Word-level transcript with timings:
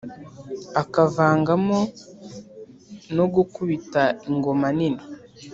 akavangamo 0.81 1.79
no 3.15 3.25
gukubita 3.33 4.01
ingoma 4.29 4.67
nini 4.77 5.03